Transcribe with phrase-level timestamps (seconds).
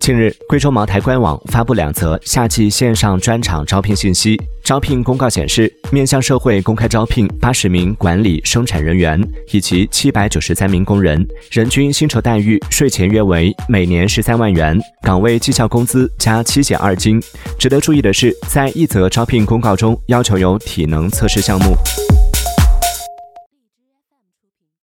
[0.00, 4.40] 近日贵州茅台官网发布两则夏季线上专场招聘信息。
[4.62, 9.20] 招聘公告显示面向社会公开招聘八十名管理生产人员
[9.50, 17.20] 以及七百九十三名工人人均薪酬待遇税前约为每年十三万元岗位绩效工资加七险二金。
[17.58, 21.74] 值得注意的是在一则招聘公告中要求有体能测试项目。